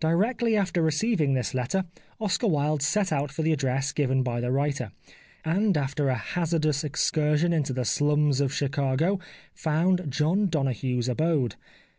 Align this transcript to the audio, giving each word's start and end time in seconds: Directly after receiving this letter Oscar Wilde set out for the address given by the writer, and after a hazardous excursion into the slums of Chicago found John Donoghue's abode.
Directly 0.00 0.56
after 0.56 0.80
receiving 0.80 1.34
this 1.34 1.52
letter 1.52 1.84
Oscar 2.18 2.46
Wilde 2.46 2.80
set 2.80 3.12
out 3.12 3.30
for 3.30 3.42
the 3.42 3.52
address 3.52 3.92
given 3.92 4.22
by 4.22 4.40
the 4.40 4.50
writer, 4.50 4.90
and 5.44 5.76
after 5.76 6.08
a 6.08 6.14
hazardous 6.14 6.82
excursion 6.82 7.52
into 7.52 7.74
the 7.74 7.84
slums 7.84 8.40
of 8.40 8.54
Chicago 8.54 9.18
found 9.52 10.06
John 10.10 10.46
Donoghue's 10.46 11.10
abode. 11.10 11.56